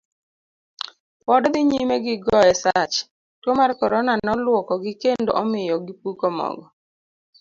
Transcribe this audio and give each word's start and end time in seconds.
Pod 1.23 1.41
odhi 1.47 1.61
nyime 1.69 1.95
gi 2.05 2.15
goye 2.25 2.53
sach, 2.63 2.95
tuo 3.41 3.53
mar 3.59 3.71
korona 3.79 4.13
noluokogi 4.25 4.93
kendo 5.01 5.31
omiyo 5.41 5.75
gipuko 5.87 6.25
mogo. 6.37 6.65